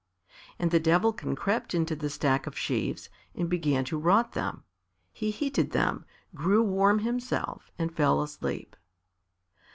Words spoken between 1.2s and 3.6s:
crept into a stack of sheaves, and